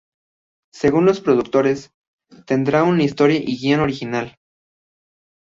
[0.73, 1.91] Según los productores
[2.47, 4.35] tendrá una historia y guión original.